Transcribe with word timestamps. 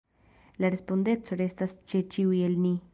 La 0.63 0.71
respondeco 0.75 1.39
restas 1.45 1.79
ĉe 1.93 2.05
ĉiuj 2.17 2.45
el 2.51 2.63
ni. 2.67 2.79